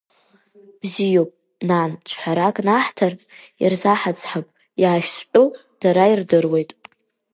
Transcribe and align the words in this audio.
Бзиоуп, 0.79 1.31
нан, 1.67 1.91
ҿҳәарак 2.07 2.57
наҳҭар, 2.67 3.13
ирзаҳацҳап, 3.61 4.47
иаашьҭтәу 4.81 5.47
дара 5.81 6.05
ирдыруеит… 6.11 6.71